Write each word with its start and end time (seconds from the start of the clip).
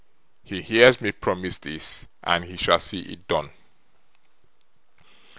He 0.41 0.63
hears 0.63 0.99
me 0.99 1.11
promise 1.11 1.59
this, 1.59 2.07
and 2.23 2.43
he 2.45 2.57
shall 2.57 2.79
see 2.79 3.01
it 3.01 3.27
done. 3.27 3.51